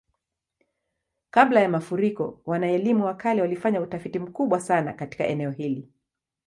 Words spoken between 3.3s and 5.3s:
walifanya utafiti mkubwa sana katika